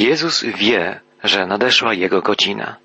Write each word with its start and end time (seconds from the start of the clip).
Jezus 0.00 0.44
wie, 0.44 1.00
że 1.24 1.46
nadeszła 1.46 1.94
Jego 1.94 2.22
godzina. 2.22 2.76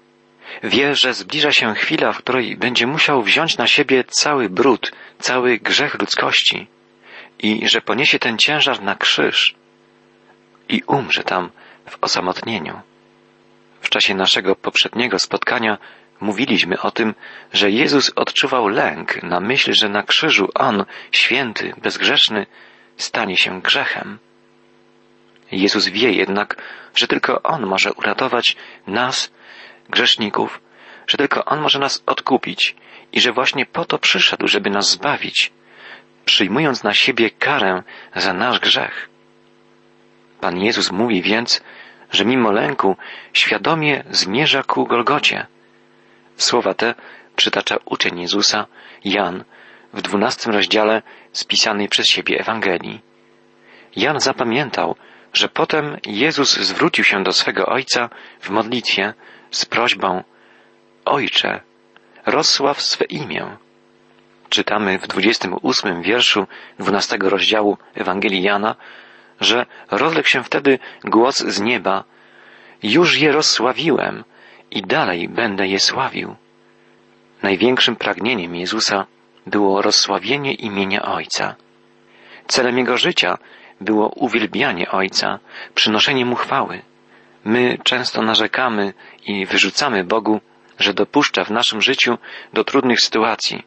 Wie, 0.63 0.95
że 0.95 1.13
zbliża 1.13 1.51
się 1.51 1.73
chwila, 1.73 2.11
w 2.11 2.17
której 2.17 2.57
będzie 2.57 2.87
musiał 2.87 3.21
wziąć 3.21 3.57
na 3.57 3.67
siebie 3.67 4.03
cały 4.03 4.49
brud, 4.49 4.91
cały 5.19 5.57
grzech 5.57 5.99
ludzkości 5.99 6.67
i 7.39 7.69
że 7.69 7.81
poniesie 7.81 8.19
ten 8.19 8.37
ciężar 8.37 8.81
na 8.81 8.95
krzyż 8.95 9.55
i 10.69 10.83
umrze 10.87 11.23
tam 11.23 11.49
w 11.89 11.97
osamotnieniu. 12.01 12.81
W 13.81 13.89
czasie 13.89 14.15
naszego 14.15 14.55
poprzedniego 14.55 15.19
spotkania 15.19 15.77
mówiliśmy 16.19 16.81
o 16.81 16.91
tym, 16.91 17.15
że 17.53 17.71
Jezus 17.71 18.11
odczuwał 18.15 18.67
lęk 18.67 19.23
na 19.23 19.39
myśl, 19.39 19.73
że 19.73 19.89
na 19.89 20.03
krzyżu 20.03 20.49
On, 20.55 20.85
święty, 21.11 21.73
bezgrzeszny, 21.81 22.45
stanie 22.97 23.37
się 23.37 23.61
grzechem. 23.61 24.19
Jezus 25.51 25.87
wie 25.87 26.11
jednak, 26.11 26.61
że 26.95 27.07
tylko 27.07 27.43
On 27.43 27.65
może 27.65 27.93
uratować 27.93 28.55
nas, 28.87 29.31
grzeszników, 29.89 30.61
że 31.07 31.17
tylko 31.17 31.45
On 31.45 31.61
może 31.61 31.79
nas 31.79 32.03
odkupić 32.05 32.75
i 33.11 33.21
że 33.21 33.31
właśnie 33.31 33.65
po 33.65 33.85
to 33.85 33.97
przyszedł, 33.97 34.47
żeby 34.47 34.69
nas 34.69 34.89
zbawić, 34.89 35.51
przyjmując 36.25 36.83
na 36.83 36.93
siebie 36.93 37.29
karę 37.29 37.83
za 38.15 38.33
nasz 38.33 38.59
grzech. 38.59 39.09
Pan 40.41 40.57
Jezus 40.57 40.91
mówi 40.91 41.21
więc, 41.21 41.63
że 42.11 42.25
mimo 42.25 42.51
lęku 42.51 42.97
świadomie 43.33 44.03
zmierza 44.09 44.63
ku 44.63 44.87
Golgocie. 44.87 45.47
Słowa 46.37 46.73
te 46.73 46.95
przytacza 47.35 47.77
uczeń 47.85 48.21
Jezusa, 48.21 48.65
Jan, 49.05 49.43
w 49.93 50.01
dwunastym 50.01 50.53
rozdziale 50.53 51.01
spisanej 51.31 51.89
przez 51.89 52.07
siebie 52.07 52.39
Ewangelii. 52.39 53.01
Jan 53.95 54.19
zapamiętał, 54.19 54.95
że 55.35 55.49
potem 55.49 55.97
Jezus 56.05 56.57
zwrócił 56.57 57.03
się 57.03 57.23
do 57.23 57.33
swego 57.33 57.65
Ojca 57.65 58.09
w 58.41 58.49
modlitwie 58.49 59.13
z 59.51 59.65
prośbą 59.65 60.23
Ojcze, 61.05 61.61
rozsław 62.25 62.81
swe 62.81 63.05
imię. 63.05 63.57
Czytamy 64.49 64.99
w 64.99 65.07
dwudziestym 65.07 65.55
ósmym 65.61 66.01
wierszu 66.01 66.47
dwunastego 66.79 67.29
rozdziału 67.29 67.77
Ewangelii 67.95 68.41
Jana, 68.41 68.75
że 69.41 69.65
rozległ 69.91 70.27
się 70.27 70.43
wtedy 70.43 70.79
głos 71.03 71.37
z 71.37 71.61
nieba 71.61 72.03
Już 72.83 73.17
je 73.17 73.31
rozsławiłem 73.31 74.23
i 74.71 74.81
dalej 74.81 75.29
będę 75.29 75.67
je 75.67 75.79
sławił. 75.79 76.35
Największym 77.43 77.95
pragnieniem 77.95 78.55
Jezusa 78.55 79.05
było 79.47 79.81
rozsławienie 79.81 80.53
imienia 80.53 81.01
Ojca. 81.01 81.55
Celem 82.47 82.77
Jego 82.77 82.97
życia 82.97 83.37
było 83.81 84.09
uwielbianie 84.09 84.91
Ojca, 84.91 85.39
przynoszenie 85.75 86.25
Mu 86.25 86.35
chwały. 86.35 86.81
My 87.45 87.77
często 87.83 88.21
narzekamy 88.21 88.93
i 89.25 89.45
wyrzucamy 89.45 90.03
Bogu, 90.03 90.41
że 90.79 90.93
dopuszcza 90.93 91.43
w 91.43 91.51
naszym 91.51 91.81
życiu 91.81 92.17
do 92.53 92.63
trudnych 92.63 93.01
sytuacji, 93.01 93.63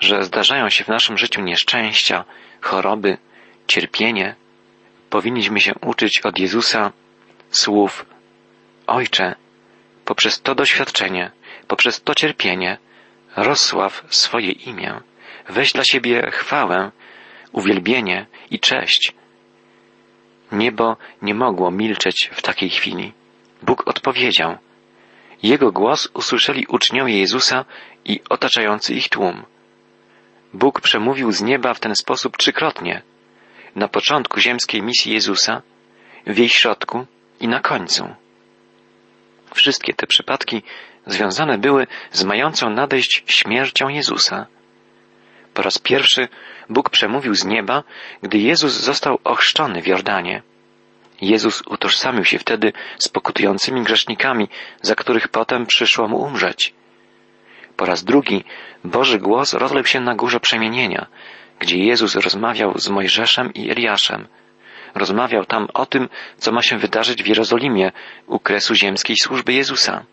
że 0.00 0.24
zdarzają 0.24 0.68
się 0.68 0.84
w 0.84 0.88
naszym 0.88 1.18
życiu 1.18 1.40
nieszczęścia, 1.40 2.24
choroby, 2.60 3.18
cierpienie. 3.66 4.34
Powinniśmy 5.10 5.60
się 5.60 5.72
uczyć 5.80 6.20
od 6.20 6.38
Jezusa 6.38 6.92
słów 7.50 8.06
Ojcze, 8.86 9.34
poprzez 10.04 10.42
to 10.42 10.54
doświadczenie, 10.54 11.30
poprzez 11.68 12.02
to 12.02 12.14
cierpienie, 12.14 12.78
rozsław 13.36 14.04
swoje 14.08 14.50
imię, 14.50 15.00
weź 15.48 15.72
dla 15.72 15.84
siebie 15.84 16.30
chwałę, 16.30 16.90
uwielbienie 17.52 18.26
i 18.50 18.60
cześć. 18.60 19.12
Niebo 20.52 20.96
nie 21.22 21.34
mogło 21.34 21.70
milczeć 21.70 22.30
w 22.32 22.42
takiej 22.42 22.70
chwili. 22.70 23.12
Bóg 23.62 23.88
odpowiedział. 23.88 24.56
Jego 25.42 25.72
głos 25.72 26.08
usłyszeli 26.14 26.66
uczniowie 26.66 27.18
Jezusa 27.18 27.64
i 28.04 28.20
otaczający 28.28 28.94
ich 28.94 29.08
tłum. 29.08 29.42
Bóg 30.54 30.80
przemówił 30.80 31.32
z 31.32 31.42
nieba 31.42 31.74
w 31.74 31.80
ten 31.80 31.96
sposób 31.96 32.36
trzykrotnie. 32.36 33.02
Na 33.74 33.88
początku 33.88 34.40
ziemskiej 34.40 34.82
misji 34.82 35.12
Jezusa, 35.12 35.62
w 36.26 36.38
jej 36.38 36.48
środku 36.48 37.06
i 37.40 37.48
na 37.48 37.60
końcu. 37.60 38.08
Wszystkie 39.54 39.94
te 39.94 40.06
przypadki 40.06 40.62
związane 41.06 41.58
były 41.58 41.86
z 42.12 42.24
mającą 42.24 42.70
nadejść 42.70 43.24
śmiercią 43.26 43.88
Jezusa. 43.88 44.46
Po 45.56 45.62
raz 45.62 45.78
pierwszy 45.78 46.28
Bóg 46.68 46.90
przemówił 46.90 47.34
z 47.34 47.44
nieba, 47.44 47.82
gdy 48.22 48.38
Jezus 48.38 48.72
został 48.72 49.18
ochrzczony 49.24 49.82
w 49.82 49.86
Jordanie. 49.86 50.42
Jezus 51.20 51.62
utożsamił 51.66 52.24
się 52.24 52.38
wtedy 52.38 52.72
z 52.98 53.08
pokutującymi 53.08 53.82
grzesznikami, 53.82 54.48
za 54.82 54.94
których 54.94 55.28
potem 55.28 55.66
przyszło 55.66 56.08
mu 56.08 56.16
umrzeć. 56.20 56.74
Po 57.76 57.86
raz 57.86 58.04
drugi 58.04 58.44
Boży 58.84 59.18
głos 59.18 59.54
rozległ 59.54 59.88
się 59.88 60.00
na 60.00 60.14
górze 60.14 60.40
przemienienia, 60.40 61.06
gdzie 61.58 61.78
Jezus 61.78 62.14
rozmawiał 62.14 62.78
z 62.78 62.88
Mojżeszem 62.88 63.54
i 63.54 63.70
Eliaszem. 63.70 64.26
Rozmawiał 64.94 65.44
tam 65.44 65.68
o 65.74 65.86
tym, 65.86 66.08
co 66.38 66.52
ma 66.52 66.62
się 66.62 66.78
wydarzyć 66.78 67.22
w 67.22 67.26
Jerozolimie 67.26 67.92
u 68.26 68.38
kresu 68.38 68.74
ziemskiej 68.74 69.16
służby 69.16 69.52
Jezusa. 69.52 70.04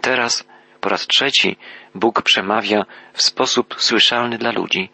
Teraz, 0.00 0.44
po 0.84 0.90
raz 0.90 1.06
trzeci, 1.06 1.56
Bóg 1.94 2.22
przemawia 2.22 2.84
w 3.12 3.22
sposób 3.22 3.74
słyszalny 3.78 4.38
dla 4.38 4.52
ludzi, 4.52 4.90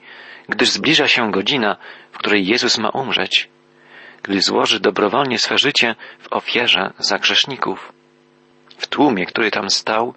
gdyż 0.49 0.71
zbliża 0.71 1.09
się 1.09 1.31
godzina, 1.31 1.77
w 2.13 2.19
której 2.19 2.47
Jezus 2.47 2.79
ma 2.79 2.89
umrzeć, 2.89 3.49
gdy 4.23 4.41
złoży 4.41 4.81
dobrowolnie 4.81 5.39
swe 5.39 5.59
życie 5.59 5.95
w 6.19 6.33
ofierze 6.33 6.93
za 6.99 7.19
grzeszników. 7.19 7.93
W 8.79 8.87
tłumie, 8.87 9.27
który 9.27 9.51
tam 9.51 9.71
stał, 9.71 10.15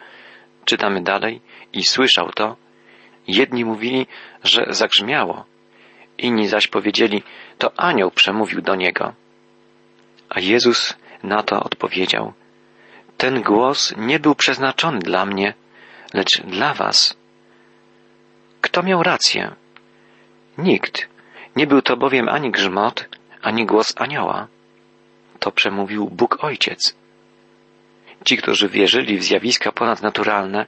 czytamy 0.66 1.02
dalej, 1.02 1.42
i 1.74 1.84
słyszał 1.84 2.32
to, 2.32 2.56
jedni 3.28 3.66
mówili, 3.66 4.08
że 4.44 4.66
zagrzmiało, 4.70 5.46
inni 6.18 6.48
zaś 6.48 6.68
powiedzieli, 6.68 7.24
to 7.58 7.80
anioł 7.80 8.12
przemówił 8.12 8.62
do 8.62 8.76
niego. 8.76 9.14
A 10.30 10.40
Jezus 10.40 10.98
na 11.24 11.44
to 11.44 11.64
odpowiedział, 11.64 12.34
ten 13.18 13.42
głos 13.42 13.94
nie 13.98 14.20
był 14.20 14.36
przeznaczony 14.36 15.00
dla 15.00 15.26
mnie, 15.26 15.54
lecz 16.14 16.42
dla 16.42 16.74
was. 16.74 17.18
Kto 18.62 18.84
miał 18.84 19.04
rację? 19.04 19.56
Nikt. 20.58 21.08
Nie 21.56 21.68
był 21.68 21.82
to 21.82 21.98
bowiem 21.98 22.30
ani 22.30 22.52
grzmot, 22.52 23.10
ani 23.42 23.66
głos 23.66 23.94
anioła. 23.98 24.48
To 25.40 25.52
przemówił 25.52 26.10
Bóg 26.10 26.44
Ojciec. 26.44 26.96
Ci, 28.26 28.38
którzy 28.38 28.70
wierzyli 28.70 29.18
w 29.18 29.24
zjawiska 29.24 29.72
ponadnaturalne 29.72 30.66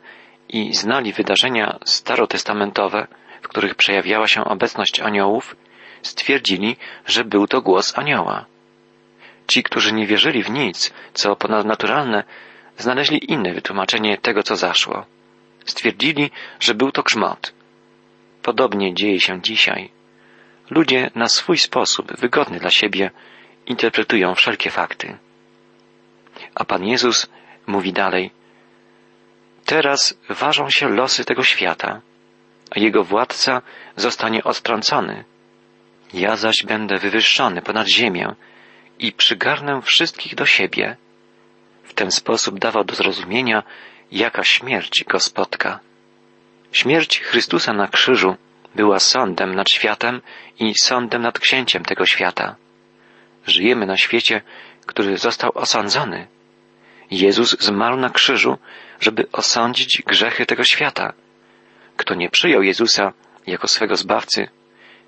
i 0.50 0.74
znali 0.74 1.14
wydarzenia 1.14 1.80
starotestamentowe, 1.86 3.08
w 3.42 3.48
których 3.48 3.76
przejawiała 3.76 4.28
się 4.28 4.44
obecność 4.44 5.00
aniołów, 5.00 5.56
stwierdzili, 6.02 6.78
że 7.06 7.24
był 7.24 7.48
to 7.48 7.62
głos 7.62 7.98
anioła. 7.98 8.46
Ci, 9.48 9.64
którzy 9.64 9.94
nie 9.94 10.08
wierzyli 10.08 10.44
w 10.44 10.50
nic, 10.50 10.94
co 11.14 11.36
ponadnaturalne, 11.36 12.24
znaleźli 12.78 13.32
inne 13.32 13.54
wytłumaczenie 13.54 14.18
tego, 14.18 14.44
co 14.44 14.56
zaszło. 14.56 15.06
Stwierdzili, 15.66 16.32
że 16.60 16.74
był 16.74 16.92
to 16.92 17.04
grzmot. 17.04 17.54
Podobnie 18.42 18.94
dzieje 18.94 19.20
się 19.20 19.42
dzisiaj. 19.42 19.90
Ludzie 20.70 21.12
na 21.16 21.28
swój 21.28 21.58
sposób, 21.58 22.18
wygodny 22.18 22.60
dla 22.60 22.70
siebie, 22.70 23.12
interpretują 23.66 24.36
wszelkie 24.36 24.70
fakty. 24.70 25.18
A 26.56 26.66
Pan 26.66 26.86
Jezus 26.86 27.28
mówi 27.68 27.94
dalej, 27.94 28.32
Teraz 29.66 30.18
ważą 30.30 30.70
się 30.70 30.90
losy 30.90 31.26
tego 31.26 31.44
świata, 31.44 32.02
a 32.72 32.80
jego 32.80 33.04
władca 33.04 33.62
zostanie 33.96 34.44
odtrącony. 34.44 35.24
Ja 36.14 36.36
zaś 36.36 36.64
będę 36.64 36.98
wywyższony 36.98 37.62
ponad 37.62 37.88
ziemię 37.88 38.36
i 39.00 39.12
przygarnę 39.12 39.82
wszystkich 39.82 40.36
do 40.36 40.46
siebie. 40.46 40.98
W 41.84 41.94
ten 41.94 42.12
sposób 42.12 42.60
dawał 42.60 42.84
do 42.84 42.96
zrozumienia, 42.96 43.64
jaka 44.12 44.44
śmierć 44.44 45.04
go 45.04 45.20
spotka. 45.20 45.80
Śmierć 46.72 47.20
Chrystusa 47.20 47.74
na 47.74 47.88
krzyżu 47.88 48.36
była 48.76 49.00
sądem 49.00 49.56
nad 49.56 49.70
światem 49.70 50.22
i 50.60 50.74
sądem 50.82 51.22
nad 51.22 51.40
księciem 51.40 51.86
tego 51.86 52.06
świata. 52.06 52.56
Żyjemy 53.48 53.86
na 53.86 53.98
świecie, 53.98 54.42
który 54.86 55.18
został 55.18 55.52
osądzony. 55.54 56.28
Jezus 57.12 57.60
zmarł 57.60 57.98
na 57.98 58.10
krzyżu, 58.10 58.58
żeby 59.00 59.28
osądzić 59.32 60.02
grzechy 60.06 60.46
tego 60.46 60.64
świata. 60.64 61.14
Kto 61.98 62.16
nie 62.16 62.30
przyjął 62.30 62.64
Jezusa 62.64 63.14
jako 63.48 63.68
swego 63.68 63.96
zbawcy, 63.96 64.48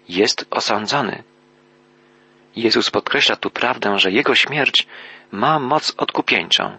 jest 0.10 0.46
osądzony. 0.50 1.24
Jezus 2.56 2.92
podkreśla 2.92 3.36
tu 3.36 3.50
prawdę, 3.50 4.00
że 4.00 4.12
Jego 4.12 4.36
śmierć 4.36 4.88
ma 5.32 5.60
moc 5.60 5.94
odkupieńczą. 5.98 6.78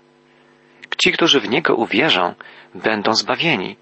Ci, 0.99 1.13
którzy 1.13 1.41
w 1.41 1.49
Niego 1.49 1.75
uwierzą, 1.75 2.35
będą 2.75 3.15
zbawieni. 3.15 3.77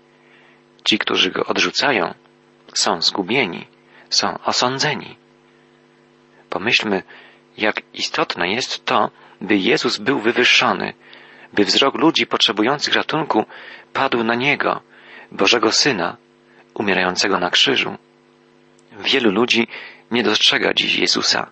Ci, 0.88 0.98
którzy 0.98 1.30
Go 1.30 1.44
odrzucają, 1.44 2.14
są 2.74 3.02
zgubieni, 3.02 3.66
są 4.10 4.38
osądzeni. 4.44 5.16
Pomyślmy, 6.50 7.02
jak 7.58 7.82
istotne 7.94 8.48
jest 8.48 8.84
to, 8.84 9.10
by 9.40 9.56
Jezus 9.56 9.98
był 9.98 10.18
wywyższony, 10.20 10.92
by 11.52 11.64
wzrok 11.64 11.94
ludzi 11.94 12.26
potrzebujących 12.26 12.94
ratunku 12.94 13.44
padł 13.92 14.24
na 14.24 14.34
Niego, 14.34 14.82
Bożego 15.32 15.72
Syna, 15.72 16.16
umierającego 16.74 17.38
na 17.38 17.50
krzyżu. 17.50 17.96
Wielu 18.98 19.30
ludzi 19.30 19.68
nie 20.10 20.22
dostrzega 20.22 20.74
dziś 20.74 20.94
Jezusa. 20.96 21.50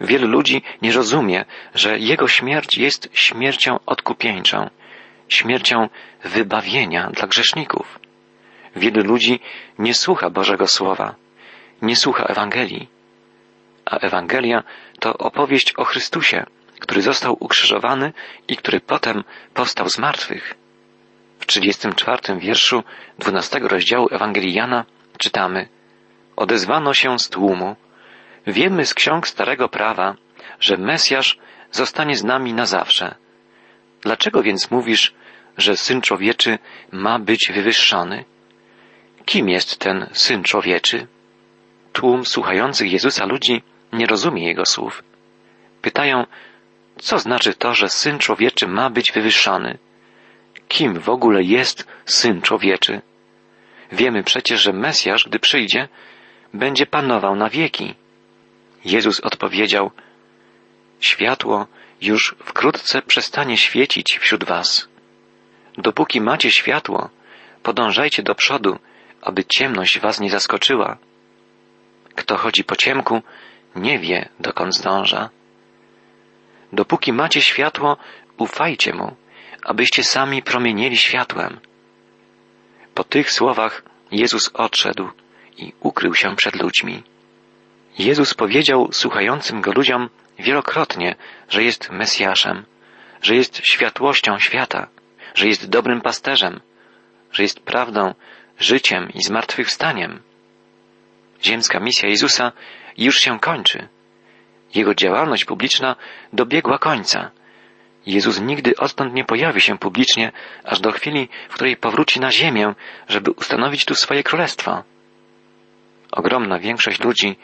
Wielu 0.00 0.28
ludzi 0.28 0.62
nie 0.82 0.92
rozumie, 0.92 1.44
że 1.74 1.98
Jego 1.98 2.28
śmierć 2.28 2.78
jest 2.78 3.08
śmiercią 3.12 3.78
odkupieńczą, 3.86 4.70
śmiercią 5.30 5.88
wybawienia 6.24 7.10
dla 7.10 7.26
grzeszników. 7.26 7.98
Wielu 8.76 9.02
ludzi 9.02 9.40
nie 9.78 9.94
słucha 9.94 10.30
Bożego 10.30 10.66
Słowa, 10.66 11.14
nie 11.82 11.96
słucha 11.96 12.24
Ewangelii. 12.24 12.88
A 13.84 13.98
Ewangelia 13.98 14.62
to 15.00 15.18
opowieść 15.18 15.74
o 15.76 15.84
Chrystusie, 15.84 16.46
który 16.80 17.02
został 17.02 17.36
ukrzyżowany 17.40 18.12
i 18.48 18.56
który 18.56 18.80
potem 18.80 19.24
powstał 19.54 19.88
z 19.88 19.98
martwych. 19.98 20.54
W 21.40 21.46
34 21.46 22.38
wierszu 22.38 22.82
12 23.18 23.58
rozdziału 23.58 24.08
Ewangelii 24.10 24.54
Jana 24.54 24.84
czytamy 25.18 25.68
Odezwano 26.36 26.94
się 26.94 27.18
z 27.18 27.28
tłumu. 27.28 27.76
Wiemy 28.46 28.86
z 28.86 28.94
ksiąg 28.94 29.28
Starego 29.28 29.68
Prawa, 29.68 30.14
że 30.60 30.76
Mesjasz 30.76 31.38
zostanie 31.70 32.16
z 32.16 32.24
nami 32.24 32.54
na 32.54 32.66
zawsze. 32.66 33.14
Dlaczego 34.00 34.42
więc 34.42 34.70
mówisz, 34.70 35.14
że 35.58 35.76
Syn 35.76 36.00
Człowieczy 36.00 36.58
ma 36.92 37.18
być 37.18 37.52
wywyższony? 37.54 38.24
Kim 39.24 39.48
jest 39.48 39.78
ten 39.78 40.06
Syn 40.12 40.42
Człowieczy? 40.42 41.06
Tłum 41.92 42.26
słuchających 42.26 42.92
Jezusa 42.92 43.26
ludzi 43.26 43.62
nie 43.92 44.06
rozumie 44.06 44.44
Jego 44.44 44.66
słów. 44.66 45.02
Pytają, 45.82 46.26
co 46.96 47.18
znaczy 47.18 47.54
to, 47.54 47.74
że 47.74 47.88
Syn 47.88 48.18
Człowieczy 48.18 48.66
ma 48.68 48.90
być 48.90 49.12
wywyższany? 49.12 49.78
Kim 50.68 51.00
w 51.00 51.08
ogóle 51.08 51.42
jest 51.42 51.88
Syn 52.04 52.42
Człowieczy? 52.42 53.00
Wiemy 53.92 54.22
przecież, 54.22 54.62
że 54.62 54.72
Mesjasz, 54.72 55.28
gdy 55.28 55.38
przyjdzie, 55.38 55.88
będzie 56.54 56.86
panował 56.86 57.36
na 57.36 57.50
wieki. 57.50 57.94
Jezus 58.84 59.20
odpowiedział, 59.20 59.90
Światło 61.00 61.66
już 62.00 62.34
wkrótce 62.44 63.02
przestanie 63.02 63.56
świecić 63.56 64.18
wśród 64.18 64.44
was. 64.44 64.88
Dopóki 65.78 66.20
macie 66.20 66.50
światło, 66.52 67.10
podążajcie 67.62 68.22
do 68.22 68.34
przodu, 68.34 68.78
aby 69.22 69.44
ciemność 69.44 69.98
was 69.98 70.20
nie 70.20 70.30
zaskoczyła. 70.30 70.96
Kto 72.14 72.36
chodzi 72.36 72.64
po 72.64 72.76
ciemku, 72.76 73.22
nie 73.76 73.98
wie, 73.98 74.28
dokąd 74.40 74.74
zdąża. 74.74 75.30
Dopóki 76.72 77.12
macie 77.12 77.42
światło, 77.42 77.96
ufajcie 78.36 78.94
mu, 78.94 79.16
abyście 79.64 80.04
sami 80.04 80.42
promienieli 80.42 80.96
światłem. 80.96 81.60
Po 82.94 83.04
tych 83.04 83.32
słowach 83.32 83.82
Jezus 84.12 84.50
odszedł 84.54 85.08
i 85.56 85.72
ukrył 85.80 86.14
się 86.14 86.36
przed 86.36 86.62
ludźmi. 86.62 87.02
Jezus 87.98 88.34
powiedział 88.34 88.88
słuchającym 88.92 89.60
go 89.60 89.72
ludziom 89.72 90.08
wielokrotnie, 90.40 91.14
że 91.48 91.62
jest 91.62 91.90
Mesjaszem, 91.90 92.64
że 93.22 93.34
jest 93.34 93.60
światłością 93.66 94.38
świata, 94.38 94.88
że 95.34 95.46
jest 95.46 95.70
dobrym 95.70 96.00
pasterzem, 96.00 96.60
że 97.32 97.42
jest 97.42 97.60
prawdą, 97.60 98.14
życiem 98.58 99.08
i 99.14 99.22
zmartwychwstaniem. 99.22 100.22
Ziemska 101.42 101.80
misja 101.80 102.08
Jezusa 102.08 102.52
już 102.98 103.18
się 103.18 103.40
kończy. 103.40 103.88
Jego 104.74 104.94
działalność 104.94 105.44
publiczna 105.44 105.96
dobiegła 106.32 106.78
końca. 106.78 107.30
Jezus 108.06 108.40
nigdy 108.40 108.76
odtąd 108.76 109.14
nie 109.14 109.24
pojawi 109.24 109.60
się 109.60 109.78
publicznie, 109.78 110.32
aż 110.64 110.80
do 110.80 110.92
chwili, 110.92 111.28
w 111.48 111.54
której 111.54 111.76
powróci 111.76 112.20
na 112.20 112.30
ziemię, 112.30 112.74
żeby 113.08 113.30
ustanowić 113.30 113.84
tu 113.84 113.94
swoje 113.94 114.22
królestwo. 114.22 114.82
Ogromna 116.12 116.58
większość 116.58 117.00
ludzi 117.00 117.36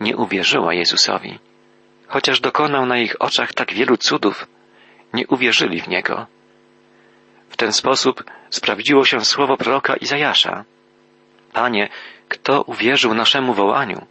nie 0.00 0.16
uwierzyła 0.16 0.74
Jezusowi. 0.74 1.38
Chociaż 2.12 2.40
dokonał 2.40 2.86
na 2.86 2.98
ich 2.98 3.16
oczach 3.18 3.54
tak 3.54 3.72
wielu 3.72 3.96
cudów, 3.96 4.46
nie 5.14 5.26
uwierzyli 5.26 5.80
w 5.80 5.88
Niego. 5.88 6.26
W 7.48 7.56
ten 7.56 7.72
sposób 7.72 8.24
sprawdziło 8.50 9.04
się 9.04 9.20
słowo 9.20 9.56
proroka 9.56 9.96
Izajasza. 9.96 10.64
Panie, 11.52 11.88
kto 12.28 12.62
uwierzył 12.62 13.14
naszemu 13.14 13.54
wołaniu? 13.54 14.06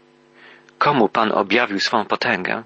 Komu 0.78 1.10
Pan 1.10 1.32
objawił 1.32 1.80
swą 1.80 2.06
potęgę? 2.06 2.64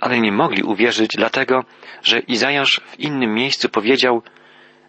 Ale 0.00 0.20
nie 0.20 0.32
mogli 0.32 0.62
uwierzyć 0.62 1.10
dlatego, 1.16 1.64
że 2.02 2.18
Izajasz 2.18 2.80
w 2.86 3.00
innym 3.00 3.34
miejscu 3.34 3.68
powiedział 3.68 4.22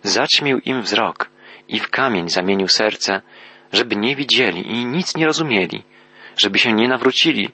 Zaćmił 0.03 0.59
im 0.59 0.81
wzrok 0.81 1.29
i 1.67 1.79
w 1.79 1.89
kamień 1.89 2.29
zamienił 2.29 2.67
serce, 2.67 3.21
żeby 3.73 3.95
nie 3.95 4.15
widzieli 4.15 4.71
i 4.71 4.85
nic 4.85 5.15
nie 5.15 5.25
rozumieli, 5.25 5.83
żeby 6.37 6.59
się 6.59 6.73
nie 6.73 6.87
nawrócili 6.87 7.49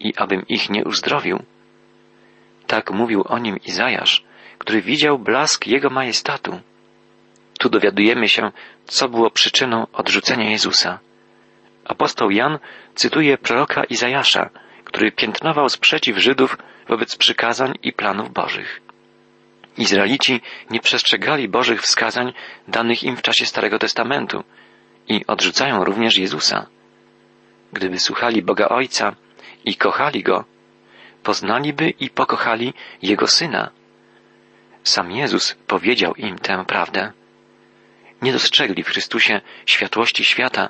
i 0.00 0.16
abym 0.16 0.46
ich 0.48 0.70
nie 0.70 0.84
uzdrowił. 0.84 1.42
Tak 2.66 2.90
mówił 2.90 3.24
o 3.28 3.38
nim 3.38 3.56
Izajasz, 3.66 4.24
który 4.58 4.82
widział 4.82 5.18
blask 5.18 5.66
Jego 5.66 5.90
majestatu. 5.90 6.60
Tu 7.58 7.68
dowiadujemy 7.68 8.28
się, 8.28 8.50
co 8.84 9.08
było 9.08 9.30
przyczyną 9.30 9.86
odrzucenia 9.92 10.50
Jezusa. 10.50 10.98
Apostoł 11.84 12.30
Jan 12.30 12.58
cytuje 12.94 13.38
proroka 13.38 13.84
Izajasza, 13.84 14.50
który 14.84 15.12
piętnował 15.12 15.68
sprzeciw 15.68 16.18
Żydów 16.18 16.58
wobec 16.88 17.16
przykazań 17.16 17.74
i 17.82 17.92
planów 17.92 18.32
Bożych. 18.32 18.80
Izraelici 19.78 20.40
nie 20.70 20.80
przestrzegali 20.80 21.48
Bożych 21.48 21.82
wskazań 21.82 22.32
danych 22.68 23.02
im 23.02 23.16
w 23.16 23.22
czasie 23.22 23.46
Starego 23.46 23.78
Testamentu 23.78 24.44
i 25.08 25.26
odrzucają 25.26 25.84
również 25.84 26.18
Jezusa. 26.18 26.66
Gdyby 27.72 27.98
słuchali 27.98 28.42
Boga 28.42 28.68
Ojca 28.68 29.16
i 29.64 29.76
kochali 29.76 30.22
Go, 30.22 30.44
poznaliby 31.22 31.90
i 31.90 32.10
pokochali 32.10 32.74
Jego 33.02 33.26
Syna. 33.26 33.70
Sam 34.82 35.10
Jezus 35.10 35.54
powiedział 35.66 36.14
im 36.14 36.38
tę 36.38 36.64
prawdę. 36.66 37.12
Nie 38.22 38.32
dostrzegli 38.32 38.82
w 38.82 38.88
Chrystusie 38.88 39.40
światłości 39.66 40.24
świata, 40.24 40.68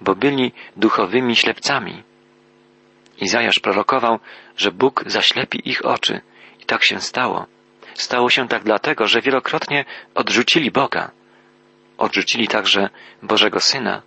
bo 0.00 0.14
byli 0.14 0.52
duchowymi 0.76 1.36
ślepcami. 1.36 2.02
Izajasz 3.20 3.58
prorokował, 3.58 4.18
że 4.56 4.72
Bóg 4.72 5.04
zaślepi 5.06 5.68
ich 5.68 5.84
oczy 5.84 6.20
i 6.60 6.64
tak 6.64 6.84
się 6.84 7.00
stało. 7.00 7.46
Stało 7.94 8.30
się 8.30 8.48
tak 8.48 8.64
dlatego, 8.64 9.06
że 9.06 9.20
wielokrotnie 9.20 9.84
odrzucili 10.14 10.70
Boga. 10.70 11.10
Odrzucili 11.98 12.48
także 12.48 12.90
Bożego 13.22 13.60
Syna. 13.60 14.02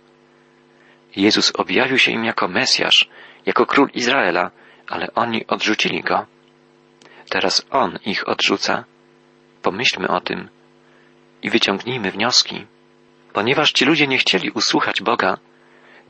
Jezus 1.16 1.52
objawił 1.54 1.98
się 1.98 2.10
im 2.12 2.24
jako 2.24 2.48
Mesjasz, 2.48 3.08
jako 3.48 3.66
król 3.66 3.88
Izraela, 3.94 4.50
ale 4.86 5.14
oni 5.14 5.46
odrzucili 5.46 6.02
go. 6.02 6.26
Teraz 7.28 7.66
on 7.70 7.98
ich 8.04 8.28
odrzuca. 8.28 8.84
Pomyślmy 9.62 10.08
o 10.08 10.20
tym 10.20 10.48
i 11.42 11.50
wyciągnijmy 11.50 12.10
wnioski. 12.10 12.66
Ponieważ 13.32 13.72
ci 13.72 13.84
ludzie 13.84 14.06
nie 14.06 14.18
chcieli 14.18 14.50
usłuchać 14.50 15.02
Boga, 15.02 15.38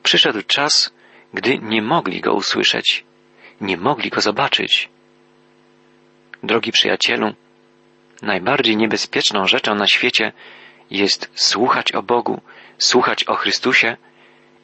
przyszedł 0.03 0.43
czas, 0.43 0.95
gdy 1.35 1.59
nie 1.59 1.83
mogli 1.83 2.21
go 2.21 2.35
usłyszeć, 2.35 3.05
nie 3.61 3.77
mogli 3.77 4.11
go 4.11 4.21
zobaczyć. 4.21 4.89
Drogi 6.43 6.73
przyjacielu, 6.73 7.35
najbardziej 8.23 8.77
niebezpieczną 8.77 9.47
rzeczą 9.47 9.75
na 9.75 9.87
świecie 9.87 10.33
jest 10.91 11.31
słuchać 11.35 11.93
o 11.93 12.03
Bogu, 12.03 12.41
słuchać 12.79 13.25
o 13.25 13.35
Chrystusie 13.35 13.97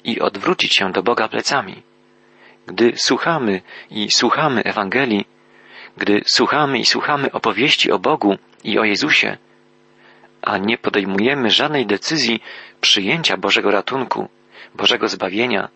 i 0.04 0.20
odwrócić 0.20 0.76
się 0.76 0.92
do 0.92 1.02
Boga 1.02 1.28
plecami. 1.28 1.82
Gdy 2.66 2.92
słuchamy 2.96 3.62
i 3.90 4.10
słuchamy 4.10 4.64
Ewangelii, 4.64 5.26
gdy 5.96 6.22
słuchamy 6.26 6.78
i 6.78 6.84
słuchamy 6.84 7.32
opowieści 7.32 7.92
o 7.92 7.98
Bogu 7.98 8.36
i 8.64 8.78
o 8.78 8.84
Jezusie, 8.84 9.36
a 10.42 10.58
nie 10.58 10.78
podejmujemy 10.78 11.50
żadnej 11.50 11.86
decyzji 11.86 12.42
przyjęcia 12.80 13.36
Bożego 13.36 13.70
ratunku, 13.70 14.28
Bożego 14.74 15.08
zbawienia, 15.08 15.68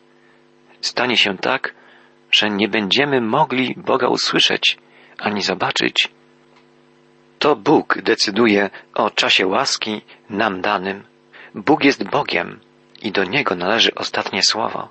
stanie 0.81 1.17
się 1.17 1.39
tak, 1.39 1.75
że 2.31 2.51
nie 2.51 2.69
będziemy 2.69 3.21
mogli 3.21 3.75
Boga 3.77 4.09
usłyszeć 4.09 4.79
ani 5.19 5.43
zobaczyć. 5.43 6.09
To 7.39 7.57
Bóg 7.57 8.03
decyduje 8.03 8.71
o 8.95 9.11
czasie 9.11 9.47
łaski 9.47 10.03
nam 10.31 10.61
danym. 10.61 11.05
Bóg 11.55 11.85
jest 11.85 12.05
Bogiem 12.05 12.61
i 13.03 13.13
do 13.13 13.25
Niego 13.25 13.55
należy 13.55 13.95
ostatnie 13.95 14.43
słowo. 14.43 14.89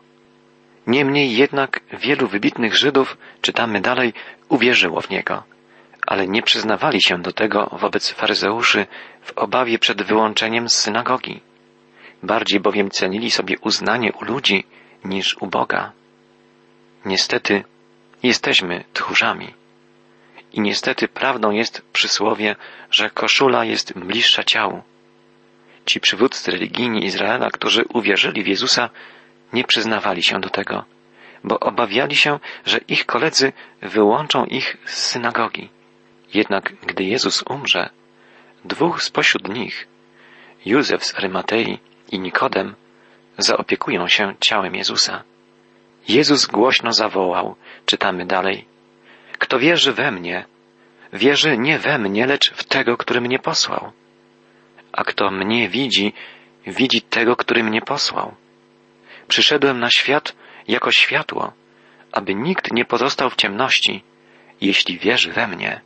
Niemniej 0.88 1.38
jednak 1.38 1.80
wielu 1.94 2.28
wybitnych 2.28 2.76
Żydów, 2.76 3.18
czytamy 3.42 3.82
dalej, 3.82 4.14
uwierzyło 4.50 5.02
w 5.02 5.10
Niego, 5.10 5.44
ale 6.08 6.28
nie 6.28 6.42
przyznawali 6.42 7.02
się 7.02 7.22
do 7.22 7.32
tego 7.32 7.70
wobec 7.72 8.10
faryzeuszy 8.12 8.88
w 9.22 9.38
obawie 9.38 9.80
przed 9.80 10.04
wyłączeniem 10.04 10.70
z 10.70 10.74
synagogi. 10.74 11.42
Bardziej 12.24 12.60
bowiem 12.60 12.90
cenili 12.90 13.32
sobie 13.32 13.56
uznanie 13.62 14.14
u 14.14 14.24
ludzi 14.24 14.64
niż 15.06 15.38
u 15.40 15.48
Boga. 15.48 15.92
Niestety 17.06 17.64
jesteśmy 18.24 18.84
tchórzami 18.94 19.54
I 20.54 20.62
niestety 20.62 21.08
prawdą 21.08 21.52
jest 21.52 21.82
przysłowie, 21.94 22.56
że 22.92 23.10
koszula 23.10 23.66
jest 23.66 23.94
bliższa 24.00 24.44
ciału. 24.44 24.82
Ci 25.86 26.00
przywódcy 26.00 26.52
religijni 26.52 27.06
Izraela, 27.06 27.52
którzy 27.52 27.86
uwierzyli 27.94 28.44
w 28.44 28.48
Jezusa, 28.48 28.90
nie 29.54 29.64
przyznawali 29.64 30.24
się 30.24 30.40
do 30.40 30.50
tego, 30.50 30.86
bo 31.44 31.60
obawiali 31.60 32.16
się, 32.16 32.40
że 32.66 32.78
ich 32.78 33.06
koledzy 33.06 33.54
wyłączą 33.82 34.46
ich 34.46 34.78
z 34.86 34.94
synagogi. 34.94 35.70
Jednak 36.34 36.74
gdy 36.86 37.04
Jezus 37.04 37.44
umrze, 37.50 37.90
dwóch 38.66 39.04
spośród 39.04 39.50
nich, 39.50 39.88
Józef 40.66 41.06
z 41.06 41.16
Arymatei 41.16 41.80
i 42.12 42.20
Nikodem, 42.20 42.76
zaopiekują 43.38 44.08
się 44.08 44.36
ciałem 44.40 44.76
Jezusa. 44.76 45.24
Jezus 46.08 46.46
głośno 46.46 46.94
zawołał, 46.94 47.56
czytamy 47.86 48.26
dalej. 48.26 48.66
Kto 49.38 49.60
wierzy 49.60 49.94
we 49.94 50.12
mnie, 50.12 50.46
wierzy 51.14 51.58
nie 51.58 51.80
we 51.80 51.98
mnie, 51.98 52.26
lecz 52.26 52.54
w 52.54 52.64
tego, 52.64 52.98
który 52.98 53.22
mnie 53.22 53.40
posłał. 53.40 53.92
A 54.92 55.04
kto 55.04 55.32
mnie 55.32 55.70
widzi, 55.70 56.14
widzi 56.68 57.02
tego, 57.02 57.36
który 57.36 57.64
mnie 57.64 57.82
posłał. 57.82 58.36
Przyszedłem 59.28 59.80
na 59.80 59.90
świat 59.90 60.36
jako 60.68 60.92
światło, 60.92 61.54
aby 62.12 62.36
nikt 62.36 62.72
nie 62.72 62.86
pozostał 62.86 63.30
w 63.30 63.36
ciemności, 63.36 64.04
jeśli 64.62 65.00
wierzy 65.00 65.32
we 65.32 65.48
mnie. 65.48 65.82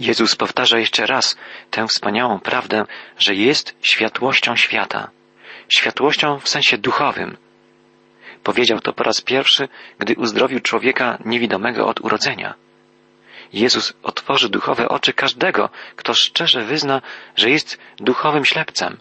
Jezus 0.00 0.36
powtarza 0.36 0.78
jeszcze 0.78 1.06
raz 1.06 1.36
tę 1.70 1.86
wspaniałą 1.86 2.40
prawdę, 2.40 2.84
że 3.18 3.34
jest 3.34 3.76
światłością 3.82 4.56
świata, 4.56 5.10
światłością 5.68 6.38
w 6.38 6.48
sensie 6.48 6.78
duchowym. 6.78 7.36
Powiedział 8.42 8.80
to 8.80 8.92
po 8.92 9.02
raz 9.02 9.20
pierwszy, 9.20 9.68
gdy 9.98 10.14
uzdrowił 10.14 10.60
człowieka 10.60 11.18
niewidomego 11.24 11.86
od 11.86 12.00
urodzenia. 12.00 12.54
Jezus 13.52 13.92
otworzy 14.02 14.48
duchowe 14.48 14.88
oczy 14.88 15.12
każdego, 15.12 15.70
kto 15.96 16.14
szczerze 16.14 16.64
wyzna, 16.64 17.02
że 17.36 17.50
jest 17.50 17.78
duchowym 17.96 18.44
ślepcem 18.44 18.98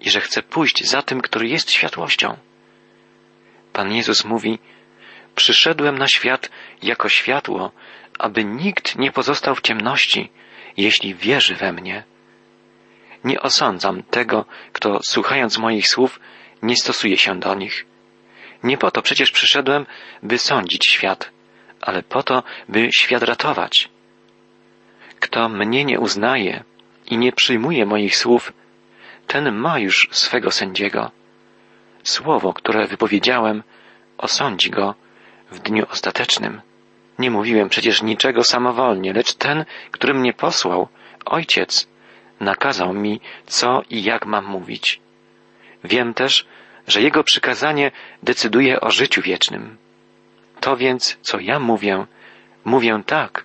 i 0.00 0.10
że 0.10 0.20
chce 0.20 0.42
pójść 0.42 0.84
za 0.84 1.02
tym, 1.02 1.20
który 1.20 1.48
jest 1.48 1.70
światłością. 1.70 2.36
Pan 3.78 3.92
Jezus 3.92 4.24
mówi, 4.24 4.58
przyszedłem 5.34 5.98
na 5.98 6.08
świat 6.08 6.50
jako 6.82 7.08
światło, 7.08 7.72
aby 8.18 8.44
nikt 8.44 8.96
nie 8.96 9.12
pozostał 9.12 9.54
w 9.54 9.60
ciemności, 9.60 10.30
jeśli 10.76 11.14
wierzy 11.14 11.54
we 11.54 11.72
mnie. 11.72 12.04
Nie 13.24 13.40
osądzam 13.40 14.02
tego, 14.02 14.44
kto 14.72 15.00
słuchając 15.02 15.58
moich 15.58 15.88
słów 15.88 16.20
nie 16.62 16.76
stosuje 16.76 17.18
się 17.18 17.40
do 17.40 17.54
nich. 17.54 17.86
Nie 18.62 18.78
po 18.78 18.90
to 18.90 19.02
przecież 19.02 19.30
przyszedłem, 19.30 19.86
by 20.22 20.38
sądzić 20.38 20.86
świat, 20.86 21.30
ale 21.80 22.02
po 22.02 22.22
to, 22.22 22.42
by 22.68 22.88
świat 22.92 23.22
ratować. 23.22 23.88
Kto 25.20 25.48
mnie 25.48 25.84
nie 25.84 26.00
uznaje 26.00 26.64
i 27.06 27.18
nie 27.18 27.32
przyjmuje 27.32 27.86
moich 27.86 28.16
słów, 28.16 28.52
ten 29.26 29.54
ma 29.54 29.78
już 29.78 30.08
swego 30.10 30.50
sędziego. 30.50 31.10
Słowo, 32.08 32.52
które 32.52 32.86
wypowiedziałem, 32.86 33.62
osądzi 34.18 34.70
go 34.70 34.94
w 35.50 35.58
dniu 35.58 35.86
ostatecznym. 35.90 36.60
Nie 37.18 37.30
mówiłem 37.30 37.68
przecież 37.68 38.02
niczego 38.02 38.44
samowolnie, 38.44 39.12
lecz 39.12 39.34
ten, 39.34 39.64
który 39.90 40.14
mnie 40.14 40.32
posłał, 40.32 40.88
ojciec, 41.24 41.88
nakazał 42.40 42.94
mi, 42.94 43.20
co 43.46 43.82
i 43.90 44.02
jak 44.02 44.26
mam 44.26 44.46
mówić. 44.46 45.00
Wiem 45.84 46.14
też, 46.14 46.46
że 46.86 47.02
jego 47.02 47.24
przykazanie 47.24 47.90
decyduje 48.22 48.80
o 48.80 48.90
życiu 48.90 49.22
wiecznym. 49.22 49.76
To 50.60 50.76
więc, 50.76 51.18
co 51.22 51.40
ja 51.40 51.58
mówię, 51.58 52.06
mówię 52.64 53.02
tak, 53.06 53.44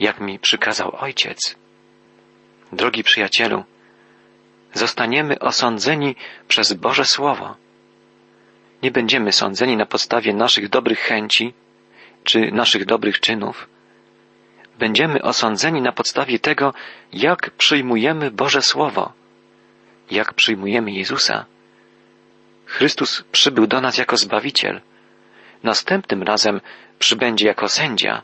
jak 0.00 0.20
mi 0.20 0.38
przykazał 0.38 0.96
ojciec. 1.00 1.56
Drogi 2.72 3.04
przyjacielu, 3.04 3.64
zostaniemy 4.72 5.38
osądzeni 5.38 6.16
przez 6.48 6.72
Boże 6.72 7.04
Słowo. 7.04 7.63
Nie 8.84 8.90
będziemy 8.90 9.32
sądzeni 9.32 9.76
na 9.76 9.86
podstawie 9.86 10.34
naszych 10.34 10.68
dobrych 10.68 10.98
chęci 10.98 11.54
czy 12.24 12.52
naszych 12.52 12.84
dobrych 12.84 13.20
czynów. 13.20 13.68
Będziemy 14.78 15.22
osądzeni 15.22 15.82
na 15.82 15.92
podstawie 15.92 16.38
tego, 16.38 16.74
jak 17.12 17.50
przyjmujemy 17.50 18.30
Boże 18.30 18.62
Słowo, 18.62 19.12
jak 20.10 20.34
przyjmujemy 20.34 20.92
Jezusa. 20.92 21.44
Chrystus 22.66 23.24
przybył 23.32 23.66
do 23.66 23.80
nas 23.80 23.98
jako 23.98 24.16
Zbawiciel. 24.16 24.80
Następnym 25.62 26.22
razem 26.22 26.60
przybędzie 26.98 27.46
jako 27.46 27.68
sędzia. 27.68 28.22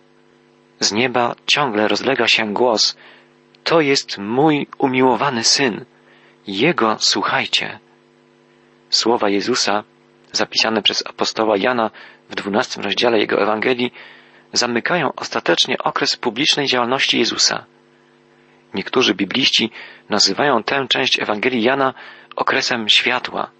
Z 0.81 0.93
nieba 0.93 1.35
ciągle 1.47 1.88
rozlega 1.88 2.29
się 2.29 2.55
głos: 2.55 2.97
To 3.64 3.81
jest 3.81 4.19
mój 4.19 4.67
umiłowany 4.79 5.45
syn. 5.45 5.85
Jego 6.47 6.97
słuchajcie. 6.99 7.79
Słowa 8.90 9.29
Jezusa 9.29 9.85
zapisane 10.32 10.82
przez 10.82 11.06
apostoła 11.06 11.56
Jana 11.56 11.90
w 12.30 12.34
dwunastym 12.34 12.82
rozdziale 12.82 13.18
jego 13.18 13.42
Ewangelii, 13.42 13.92
zamykają 14.52 15.12
ostatecznie 15.16 15.78
okres 15.78 16.16
publicznej 16.16 16.66
działalności 16.66 17.18
Jezusa. 17.18 17.64
Niektórzy 18.75 19.14
bibliści 19.14 19.70
nazywają 20.08 20.62
tę 20.62 20.87
część 20.88 21.20
Ewangelii 21.20 21.62
Jana 21.62 21.94
okresem 22.37 22.88
światła. 22.88 23.50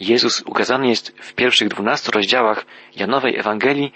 Jezus 0.00 0.42
ukazany 0.42 0.88
jest 0.88 1.18
w 1.18 1.34
pierwszych 1.34 1.68
dwunastu 1.68 2.10
rozdziałach 2.10 2.64
Janowej 2.96 3.38
Ewangelii 3.38 3.92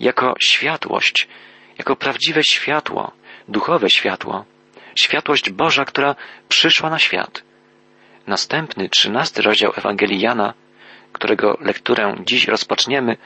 jako 0.00 0.34
światłość, 0.40 1.28
jako 1.78 1.96
prawdziwe 1.96 2.44
światło, 2.44 3.12
duchowe 3.48 3.90
światło, 3.90 4.44
światłość 4.94 5.50
Boża, 5.50 5.84
która 5.84 6.14
przyszła 6.48 6.90
na 6.90 6.98
świat. 6.98 7.42
Następny, 8.26 8.88
trzynasty 8.88 9.42
rozdział 9.42 9.72
Ewangelii 9.76 10.20
Jana 10.20 10.54
którego 11.12 11.58
lekturę 11.60 12.14
dziś 12.26 12.48
rozpoczniemy, 12.48 13.16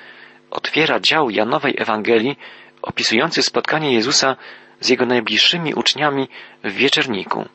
otwiera 0.50 1.00
dział 1.00 1.30
Janowej 1.30 1.74
Ewangelii 1.78 2.36
opisujący 2.82 3.42
spotkanie 3.42 3.92
Jezusa 3.92 4.36
z 4.80 4.88
jego 4.88 5.06
najbliższymi 5.06 5.74
uczniami 5.74 6.28
w 6.64 6.72
wieczerniku. 6.72 7.48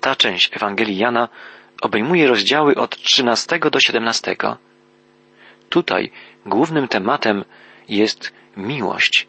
Ta 0.00 0.16
część 0.16 0.56
Ewangelii 0.56 0.96
Jana 0.96 1.28
obejmuje 1.82 2.26
rozdziały 2.26 2.74
od 2.74 2.96
13 2.96 3.58
do 3.58 3.80
17. 3.80 4.36
Tutaj 5.68 6.10
głównym 6.46 6.88
tematem 6.88 7.44
jest 7.88 8.32
miłość. 8.56 9.26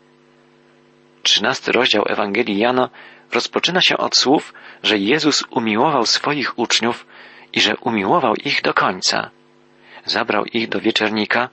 Trzynasty 1.23 1.71
rozdział 1.71 2.03
Ewangelii 2.07 2.57
Jana 2.57 2.89
rozpoczyna 3.31 3.81
się 3.81 3.97
od 3.97 4.17
słów, 4.17 4.53
że 4.83 4.97
Jezus 4.97 5.43
umiłował 5.49 6.05
swoich 6.05 6.59
uczniów 6.59 7.05
i 7.53 7.61
że 7.61 7.77
umiłował 7.77 8.35
ich 8.35 8.61
do 8.61 8.73
końca 8.73 9.29
zabrał 10.05 10.45
ich 10.45 10.69
do 10.69 10.81
wieczernika 10.81 11.49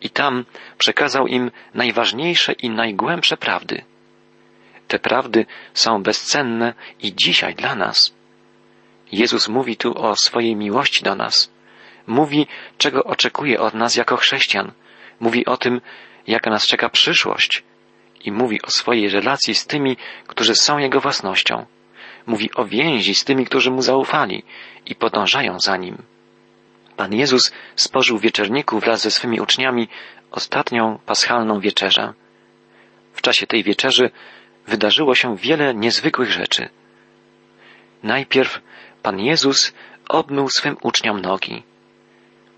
i 0.00 0.10
tam 0.10 0.44
przekazał 0.78 1.26
im 1.26 1.50
najważniejsze 1.74 2.52
i 2.52 2.70
najgłębsze 2.70 3.36
prawdy. 3.36 3.84
Te 4.88 4.98
prawdy 4.98 5.46
są 5.74 6.02
bezcenne 6.02 6.74
i 7.02 7.14
dzisiaj 7.14 7.54
dla 7.54 7.74
nas. 7.74 8.14
Jezus 9.12 9.48
mówi 9.48 9.76
tu 9.76 9.98
o 9.98 10.16
swojej 10.16 10.56
miłości 10.56 11.04
do 11.04 11.14
nas. 11.14 11.50
Mówi, 12.06 12.46
czego 12.78 13.04
oczekuje 13.04 13.60
od 13.60 13.74
nas 13.74 13.96
jako 13.96 14.16
chrześcijan. 14.16 14.72
Mówi 15.20 15.46
o 15.46 15.56
tym, 15.56 15.80
jaka 16.26 16.50
nas 16.50 16.66
czeka 16.66 16.88
przyszłość. 16.88 17.62
I 18.24 18.32
mówi 18.32 18.62
o 18.62 18.70
swojej 18.70 19.08
relacji 19.08 19.54
z 19.54 19.66
tymi, 19.66 19.96
którzy 20.26 20.54
są 20.54 20.78
Jego 20.78 21.00
własnością. 21.00 21.66
Mówi 22.26 22.50
o 22.54 22.64
więzi 22.64 23.14
z 23.14 23.24
tymi, 23.24 23.46
którzy 23.46 23.70
Mu 23.70 23.82
zaufali 23.82 24.42
i 24.86 24.94
podążają 24.94 25.60
za 25.60 25.76
Nim. 25.76 26.02
Pan 26.96 27.14
Jezus 27.14 27.52
spożył 27.76 28.18
wieczerniku 28.18 28.80
wraz 28.80 29.02
ze 29.02 29.10
swymi 29.10 29.40
uczniami 29.40 29.88
ostatnią 30.30 30.98
paschalną 31.06 31.60
wieczerzę. 31.60 32.12
W 33.12 33.22
czasie 33.22 33.46
tej 33.46 33.62
wieczerzy 33.62 34.10
wydarzyło 34.66 35.14
się 35.14 35.36
wiele 35.36 35.74
niezwykłych 35.74 36.32
rzeczy. 36.32 36.68
Najpierw 38.02 38.60
Pan 39.02 39.20
Jezus 39.20 39.74
obmył 40.08 40.48
swym 40.48 40.76
uczniom 40.82 41.20
nogi. 41.20 41.62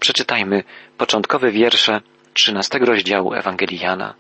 Przeczytajmy 0.01 0.65
początkowe 0.99 1.51
wiersze 1.51 2.01
trzynastego 2.35 2.87
rozdziału 2.87 3.35
Ewangelii 3.35 3.79
Jana. 3.79 4.15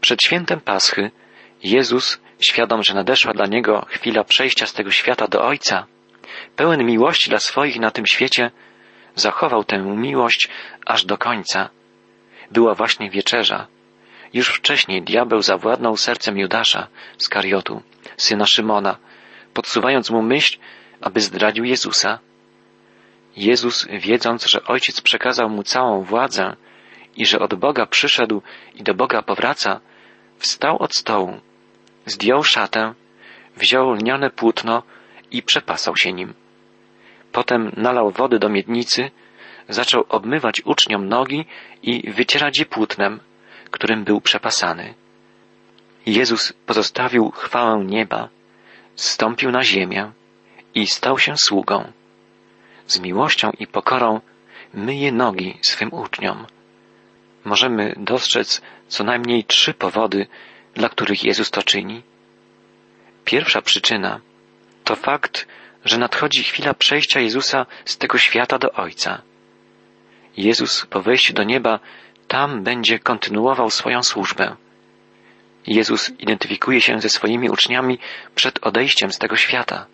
Przed 0.00 0.22
świętem 0.22 0.60
Paschy 0.60 1.10
Jezus, 1.62 2.20
świadom, 2.40 2.82
że 2.82 2.94
nadeszła 2.94 3.32
dla 3.32 3.46
Niego 3.46 3.86
chwila 3.88 4.24
przejścia 4.24 4.66
z 4.66 4.72
tego 4.72 4.90
świata 4.90 5.28
do 5.28 5.44
Ojca, 5.44 5.86
pełen 6.56 6.84
miłości 6.84 7.30
dla 7.30 7.38
swoich 7.38 7.80
na 7.80 7.90
tym 7.90 8.06
świecie, 8.06 8.50
zachował 9.14 9.64
tę 9.64 9.78
miłość 9.78 10.48
aż 10.86 11.04
do 11.04 11.18
końca. 11.18 11.68
Była 12.50 12.74
właśnie 12.74 13.10
wieczerza. 13.10 13.66
Już 14.32 14.48
wcześniej 14.48 15.02
diabeł 15.02 15.42
zawładnął 15.42 15.96
sercem 15.96 16.38
Judasza 16.38 16.86
z 17.18 17.28
Kariotu, 17.28 17.82
syna 18.16 18.46
Szymona, 18.46 18.96
podsuwając 19.54 20.10
mu 20.10 20.22
myśl, 20.22 20.58
aby 21.00 21.20
zdradził 21.20 21.64
Jezusa. 21.64 22.18
Jezus, 23.36 23.86
wiedząc, 23.90 24.46
że 24.46 24.64
Ojciec 24.64 25.00
przekazał 25.00 25.50
mu 25.50 25.62
całą 25.62 26.02
władzę 26.02 26.56
i 27.16 27.26
że 27.26 27.38
od 27.38 27.54
Boga 27.54 27.86
przyszedł 27.86 28.42
i 28.74 28.82
do 28.82 28.94
Boga 28.94 29.22
powraca, 29.22 29.80
wstał 30.38 30.78
od 30.78 30.94
stołu, 30.94 31.40
zdjął 32.06 32.44
szatę, 32.44 32.94
wziął 33.56 33.92
lniane 33.92 34.30
płótno 34.30 34.82
i 35.30 35.42
przepasał 35.42 35.96
się 35.96 36.12
nim. 36.12 36.34
Potem 37.34 37.72
nalał 37.76 38.10
wody 38.10 38.38
do 38.38 38.48
miednicy, 38.48 39.10
zaczął 39.68 40.04
obmywać 40.08 40.62
uczniom 40.64 41.08
nogi 41.08 41.44
i 41.82 42.10
wycierać 42.10 42.58
je 42.58 42.66
płótnem, 42.66 43.20
którym 43.70 44.04
był 44.04 44.20
przepasany. 44.20 44.94
Jezus 46.06 46.52
pozostawił 46.66 47.30
chwałę 47.30 47.84
nieba, 47.84 48.28
zstąpił 48.96 49.50
na 49.50 49.64
ziemię 49.64 50.12
i 50.74 50.86
stał 50.86 51.18
się 51.18 51.34
sługą. 51.36 51.92
Z 52.86 53.00
miłością 53.00 53.50
i 53.58 53.66
pokorą 53.66 54.20
myje 54.74 55.12
nogi 55.12 55.58
swym 55.62 55.94
uczniom. 55.94 56.46
Możemy 57.44 57.94
dostrzec 57.96 58.62
co 58.88 59.04
najmniej 59.04 59.44
trzy 59.44 59.74
powody, 59.74 60.26
dla 60.74 60.88
których 60.88 61.24
Jezus 61.24 61.50
to 61.50 61.62
czyni. 61.62 62.02
Pierwsza 63.24 63.62
przyczyna 63.62 64.20
to 64.84 64.96
fakt, 64.96 65.46
że 65.84 65.98
nadchodzi 65.98 66.44
chwila 66.44 66.74
przejścia 66.74 67.20
Jezusa 67.20 67.66
z 67.84 67.98
tego 67.98 68.18
świata 68.18 68.58
do 68.58 68.72
Ojca. 68.72 69.22
Jezus 70.36 70.86
po 70.86 71.02
wejściu 71.02 71.32
do 71.32 71.42
nieba 71.42 71.80
tam 72.28 72.62
będzie 72.62 72.98
kontynuował 72.98 73.70
swoją 73.70 74.02
służbę. 74.02 74.56
Jezus 75.66 76.10
identyfikuje 76.18 76.80
się 76.80 77.00
ze 77.00 77.08
swoimi 77.08 77.50
uczniami 77.50 77.98
przed 78.34 78.66
odejściem 78.66 79.12
z 79.12 79.18
tego 79.18 79.36
świata. 79.36 79.86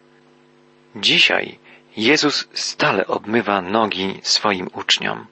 Dzisiaj 0.97 1.59
Jezus 1.97 2.49
stale 2.53 3.07
obmywa 3.07 3.63
nogi 3.63 4.21
swoim 4.23 4.69
uczniom. 4.73 5.27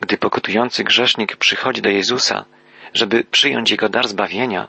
Gdy 0.00 0.18
pokutujący 0.18 0.84
grzesznik 0.84 1.36
przychodzi 1.36 1.82
do 1.82 1.88
Jezusa, 1.88 2.44
żeby 2.94 3.24
przyjąć 3.24 3.70
jego 3.70 3.88
dar 3.88 4.08
zbawienia, 4.08 4.68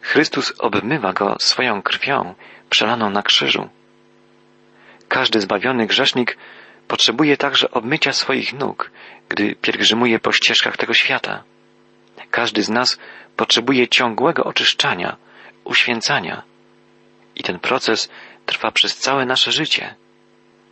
Chrystus 0.00 0.52
obmywa 0.58 1.12
go 1.12 1.36
swoją 1.40 1.82
krwią 1.82 2.34
przelaną 2.70 3.10
na 3.10 3.22
krzyżu. 3.22 3.68
Każdy 5.12 5.40
zbawiony 5.40 5.86
grzesznik 5.86 6.36
potrzebuje 6.88 7.36
także 7.36 7.70
obmycia 7.70 8.12
swoich 8.12 8.52
nóg, 8.52 8.90
gdy 9.28 9.54
pielgrzymuje 9.54 10.18
po 10.18 10.32
ścieżkach 10.32 10.76
tego 10.76 10.94
świata. 10.94 11.44
Każdy 12.30 12.62
z 12.62 12.68
nas 12.68 12.98
potrzebuje 13.36 13.88
ciągłego 13.88 14.44
oczyszczania, 14.44 15.16
uświęcania. 15.64 16.42
I 17.36 17.42
ten 17.42 17.58
proces 17.58 18.10
trwa 18.46 18.70
przez 18.70 18.96
całe 18.96 19.26
nasze 19.26 19.52
życie. 19.52 19.94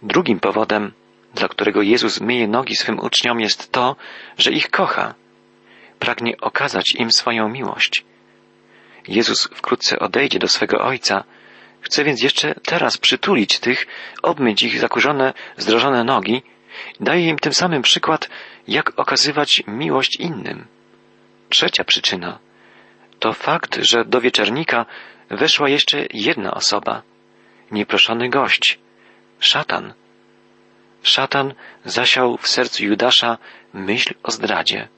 Drugim 0.03 0.41
powodem, 0.41 0.93
dla 1.35 1.49
którego 1.49 1.83
Jezus 1.83 2.21
myje 2.21 2.49
nogi 2.49 2.77
swym 2.77 3.01
uczniom, 3.01 3.41
jest 3.41 3.73
to, 3.73 3.97
że 4.39 4.53
ich 4.53 4.71
kocha. 4.71 5.15
Pragnie 5.99 6.37
okazać 6.41 6.95
im 6.95 7.13
swoją 7.13 7.49
miłość. 7.49 8.05
Jezus 9.09 9.49
wkrótce 9.55 9.99
odejdzie 9.99 10.39
do 10.39 10.49
swego 10.49 10.81
Ojca, 10.81 11.25
chce 11.81 12.05
więc 12.05 12.23
jeszcze 12.23 12.55
teraz 12.55 12.99
przytulić 12.99 13.59
tych, 13.59 13.87
obmyć 14.23 14.63
ich 14.63 14.79
zakurzone, 14.79 15.35
zdrożone 15.57 16.05
nogi, 16.05 16.43
daje 17.01 17.29
im 17.29 17.39
tym 17.39 17.53
samym 17.53 17.83
przykład, 17.83 18.29
jak 18.69 18.93
okazywać 18.97 19.63
miłość 19.67 20.17
innym. 20.17 20.67
Trzecia 21.49 21.85
przyczyna 21.85 22.39
to 23.21 23.33
fakt, 23.33 23.79
że 23.83 24.05
do 24.05 24.21
wieczernika 24.21 24.87
weszła 25.31 25.69
jeszcze 25.69 26.07
jedna 26.13 26.55
osoba, 26.55 27.03
nieproszony 27.71 28.29
gość, 28.29 28.79
szatan. 29.39 29.95
Szatan 31.03 31.55
zasiał 31.85 32.37
w 32.37 32.49
sercu 32.49 32.85
Judasza 32.85 33.39
myśl 33.73 34.15
o 34.23 34.31
zdradzie. 34.31 34.89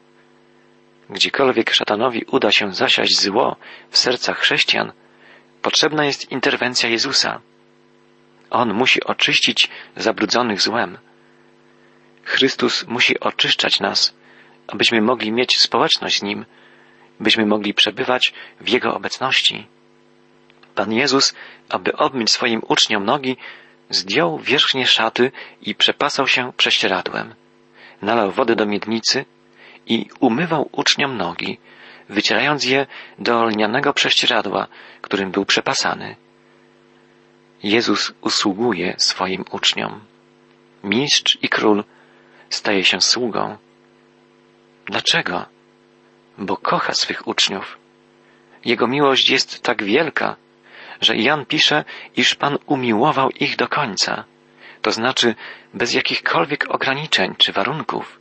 Gdziekolwiek 1.11 1.71
szatanowi 1.75 2.25
uda 2.25 2.53
się 2.53 2.75
zasiać 2.75 3.15
zło 3.15 3.57
w 3.91 3.99
sercach 3.99 4.39
chrześcijan, 4.39 4.93
potrzebna 5.63 6.05
jest 6.05 6.33
interwencja 6.33 6.89
Jezusa. 6.89 7.41
On 8.51 8.75
musi 8.75 9.05
oczyścić 9.05 9.69
zabrudzonych 9.97 10.63
złem. 10.63 10.99
Chrystus 12.25 12.87
musi 12.89 13.21
oczyszczać 13.21 13.81
nas, 13.81 14.15
abyśmy 14.69 15.03
mogli 15.03 15.33
mieć 15.33 15.59
społeczność 15.61 16.19
z 16.19 16.23
Nim, 16.23 16.45
byśmy 17.21 17.47
mogli 17.47 17.75
przebywać 17.75 18.33
w 18.61 18.69
Jego 18.69 18.95
obecności. 18.95 19.67
Pan 20.75 20.93
Jezus, 20.93 21.35
aby 21.69 21.97
obmyć 21.97 22.31
swoim 22.31 22.61
uczniom 22.69 23.05
nogi, 23.05 23.37
zdjął 23.91 24.39
wierzchnie 24.39 24.87
szaty 24.87 25.33
i 25.63 25.75
przepasał 25.75 26.29
się 26.29 26.53
prześcieradłem. 26.57 27.35
Nalał 28.03 28.31
wody 28.31 28.57
do 28.57 28.67
miednicy 28.67 29.25
i 29.87 30.07
umywał 30.21 30.69
uczniom 30.73 31.17
nogi, 31.17 31.59
wycierając 32.09 32.65
je 32.65 32.87
do 33.19 33.45
lnianego 33.45 33.93
prześcieradła, 33.93 34.67
którym 35.01 35.31
był 35.31 35.45
przepasany. 35.45 36.17
Jezus 37.63 38.13
usługuje 38.21 38.95
swoim 38.99 39.45
uczniom. 39.51 40.01
Mistrz 40.85 41.39
i 41.43 41.49
król 41.49 41.85
staje 42.51 42.85
się 42.85 43.01
sługą. 43.01 43.57
Dlaczego? 44.87 45.47
Bo 46.39 46.57
kocha 46.57 46.95
swych 46.95 47.27
uczniów. 47.27 47.79
Jego 48.65 48.87
miłość 48.87 49.31
jest 49.31 49.63
tak 49.63 49.83
wielka, 49.83 50.37
że 51.01 51.17
Jan 51.17 51.47
pisze, 51.47 51.85
iż 52.17 52.35
Pan 52.35 52.59
umiłował 52.67 53.31
ich 53.31 53.57
do 53.57 53.69
końca, 53.69 54.25
to 54.83 54.93
znaczy 54.93 55.35
bez 55.75 55.95
jakichkolwiek 55.95 56.67
ograniczeń 56.69 57.35
czy 57.39 57.53
warunków. 57.53 58.21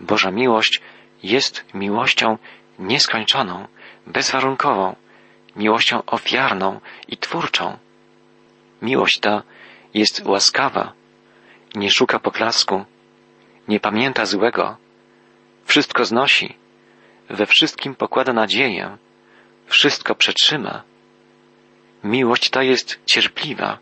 Boża 0.00 0.30
miłość 0.30 0.80
jest 1.22 1.64
miłością 1.74 2.38
nieskończoną, 2.80 3.66
bezwarunkową, 4.06 4.96
miłością 5.56 6.02
ofiarną 6.06 6.80
i 7.08 7.16
twórczą. 7.16 7.78
Miłość 8.82 9.20
ta 9.20 9.42
jest 9.94 10.26
łaskawa, 10.26 10.92
nie 11.74 11.90
szuka 11.90 12.18
poklasku, 12.18 12.84
nie 13.68 13.80
pamięta 13.80 14.26
złego, 14.26 14.76
wszystko 15.64 16.04
znosi, 16.04 16.56
we 17.28 17.46
wszystkim 17.46 17.94
pokłada 17.94 18.32
nadzieję, 18.32 18.96
wszystko 19.66 20.14
przetrzyma. 20.14 20.82
Miłość 22.04 22.50
ta 22.50 22.62
jest 22.62 23.00
cierpliwa 23.06 23.78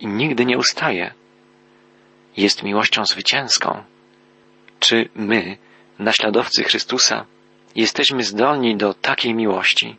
i 0.00 0.06
nigdy 0.06 0.46
nie 0.46 0.58
ustaje. 0.58 1.14
Jest 2.36 2.62
miłością 2.62 3.04
zwycięską. 3.04 3.82
Czy 4.80 5.08
my, 5.14 5.58
naśladowcy 5.98 6.64
Chrystusa, 6.64 7.26
jesteśmy 7.74 8.22
zdolni 8.22 8.76
do 8.76 8.94
takiej 8.94 9.34
miłości? 9.34 9.96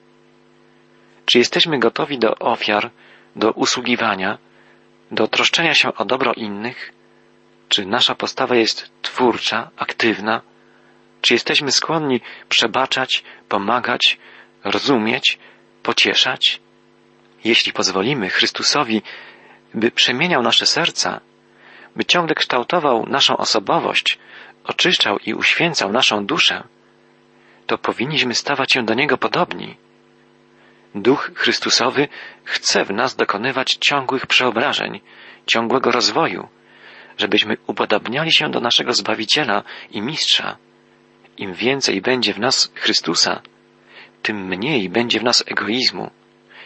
Czy 1.26 1.38
jesteśmy 1.38 1.80
gotowi 1.80 2.20
do 2.20 2.36
ofiar, 2.36 2.92
do 3.36 3.52
usługiwania, 3.52 4.38
do 5.12 5.28
troszczenia 5.28 5.74
się 5.74 5.94
o 5.94 6.06
dobro 6.06 6.34
innych? 6.34 6.92
Czy 7.70 7.86
nasza 7.86 8.16
postawa 8.16 8.56
jest 8.56 8.92
twórcza, 9.02 9.70
aktywna? 9.78 10.42
Czy 11.22 11.34
jesteśmy 11.34 11.72
skłonni 11.72 12.22
przebaczać, 12.50 13.24
pomagać, 13.50 14.18
rozumieć, 14.64 15.40
pocieszać? 15.84 16.62
Jeśli 17.44 17.74
pozwolimy 17.74 18.30
Chrystusowi, 18.30 19.02
by 19.74 19.92
przemieniał 19.92 20.42
nasze 20.42 20.66
serca, 20.66 21.22
by 21.96 22.06
ciągle 22.06 22.36
kształtował 22.36 23.06
naszą 23.06 23.38
osobowość, 23.38 24.20
oczyszczał 24.64 25.18
i 25.26 25.34
uświęcał 25.34 25.92
naszą 25.92 26.26
duszę, 26.26 26.64
to 27.70 27.78
powinniśmy 27.78 28.36
stawać 28.36 28.74
się 28.74 28.84
do 28.84 28.94
Niego 28.94 29.18
podobni. 29.18 29.78
Duch 30.96 31.32
Chrystusowy 31.36 32.08
chce 32.44 32.86
w 32.86 32.92
nas 32.92 33.16
dokonywać 33.16 33.78
ciągłych 33.80 34.28
przeobrażeń, 34.28 35.02
ciągłego 35.46 35.92
rozwoju, 35.92 36.48
żebyśmy 37.18 37.58
upodabniali 37.68 38.32
się 38.34 38.52
do 38.52 38.60
naszego 38.60 38.94
Zbawiciela 38.94 39.64
i 39.92 40.02
Mistrza. 40.02 40.58
Im 41.38 41.54
więcej 41.54 42.02
będzie 42.02 42.34
w 42.34 42.40
nas 42.40 42.72
Chrystusa, 42.76 43.42
tym 44.22 44.48
mniej 44.48 44.90
będzie 44.90 45.20
w 45.20 45.24
nas 45.24 45.44
egoizmu, 45.48 46.12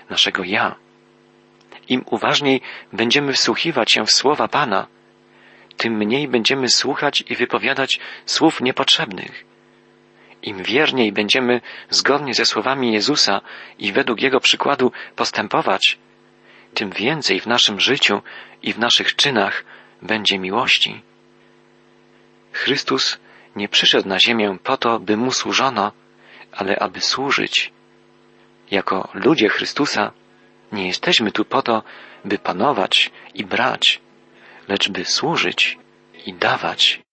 naszego 0.09 0.43
ja. 0.43 0.75
Im 1.89 2.03
uważniej 2.05 2.61
będziemy 2.93 3.33
wsłuchiwać 3.33 3.91
się 3.91 4.05
w 4.05 4.11
słowa 4.11 4.47
Pana, 4.47 4.87
tym 5.77 5.93
mniej 5.93 6.27
będziemy 6.27 6.69
słuchać 6.69 7.23
i 7.29 7.35
wypowiadać 7.35 7.99
słów 8.25 8.61
niepotrzebnych. 8.61 9.52
Im 10.43 10.63
wierniej 10.63 11.11
będziemy 11.11 11.61
zgodnie 11.89 12.33
ze 12.33 12.45
słowami 12.45 12.93
Jezusa 12.93 13.41
i 13.79 13.91
według 13.91 14.21
Jego 14.21 14.39
przykładu 14.39 14.91
postępować, 15.15 15.97
tym 16.73 16.89
więcej 16.89 17.39
w 17.39 17.47
naszym 17.47 17.79
życiu 17.79 18.21
i 18.63 18.73
w 18.73 18.79
naszych 18.79 19.15
czynach 19.15 19.63
będzie 20.01 20.39
miłości. 20.39 21.01
Chrystus 22.51 23.19
nie 23.55 23.69
przyszedł 23.69 24.09
na 24.09 24.19
ziemię 24.19 24.57
po 24.63 24.77
to, 24.77 24.99
by 24.99 25.17
mu 25.17 25.31
służono, 25.31 25.91
ale 26.51 26.79
aby 26.79 27.01
służyć. 27.01 27.71
Jako 28.71 29.09
ludzie 29.13 29.49
Chrystusa 29.49 30.11
nie 30.71 30.87
jesteśmy 30.87 31.31
tu 31.31 31.45
po 31.45 31.61
to, 31.61 31.83
by 32.25 32.37
panować 32.37 33.11
i 33.33 33.45
brać, 33.45 34.01
lecz 34.67 34.89
by 34.89 35.05
służyć 35.05 35.77
i 36.25 36.33
dawać. 36.33 37.03